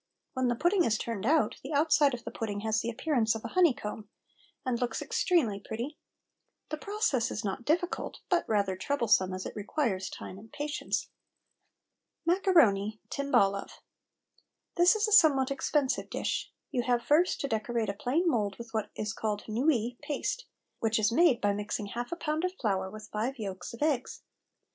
[0.33, 3.45] When the pudding is turned out the outside of the pudding has the appearance of
[3.45, 4.09] a honey comb,
[4.65, 5.99] and looks extremely pretty.
[6.69, 11.09] The process is not difficult, but rather troublesome, as it requires time and patience.
[12.25, 13.79] MACARONI, TIMBALE OF
[14.75, 16.51] This is a somewhat expensive dish.
[16.71, 20.47] You have first to decorate a plain mould with what is called nouilles paste,
[20.79, 24.23] which is made by mixing half a pound of flour with five yolks of eggs.